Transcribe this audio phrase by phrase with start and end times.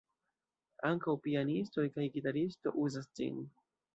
[0.87, 3.41] Ankaŭ pianistoj kaj gitaristo uzas ĝin.